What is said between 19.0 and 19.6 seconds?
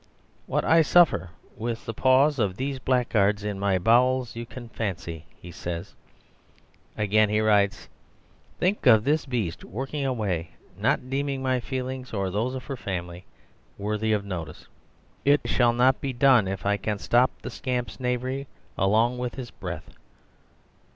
with his